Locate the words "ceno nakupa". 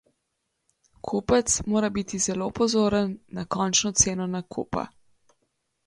4.05-4.91